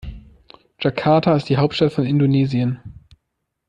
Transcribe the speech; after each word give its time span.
Jakarta 0.79 1.35
ist 1.35 1.47
die 1.47 1.57
Hauptstadt 1.57 1.93
von 1.93 2.07
Indonesien. 2.07 2.79